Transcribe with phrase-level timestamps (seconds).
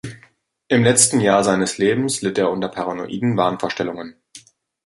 [0.67, 4.15] Im letzten Jahr seines Lebens litt er unter paranoiden Wahnvorstellungen.